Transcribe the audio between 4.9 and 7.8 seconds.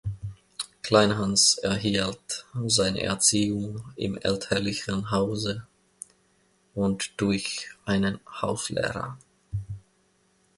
Hause und durch